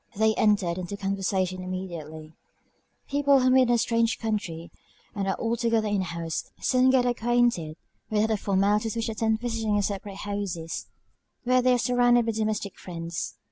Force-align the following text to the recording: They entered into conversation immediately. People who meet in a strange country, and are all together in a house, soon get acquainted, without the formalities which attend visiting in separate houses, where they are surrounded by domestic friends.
They 0.15 0.33
entered 0.33 0.79
into 0.79 0.97
conversation 0.97 1.61
immediately. 1.61 2.33
People 3.07 3.39
who 3.41 3.51
meet 3.51 3.69
in 3.69 3.69
a 3.69 3.77
strange 3.77 4.17
country, 4.17 4.71
and 5.13 5.27
are 5.27 5.35
all 5.35 5.55
together 5.55 5.87
in 5.89 6.01
a 6.01 6.05
house, 6.05 6.49
soon 6.59 6.89
get 6.89 7.05
acquainted, 7.05 7.77
without 8.09 8.29
the 8.29 8.37
formalities 8.37 8.95
which 8.95 9.09
attend 9.09 9.39
visiting 9.41 9.75
in 9.75 9.83
separate 9.83 10.17
houses, 10.25 10.87
where 11.43 11.61
they 11.61 11.73
are 11.73 11.77
surrounded 11.77 12.25
by 12.25 12.31
domestic 12.31 12.79
friends. 12.79 13.35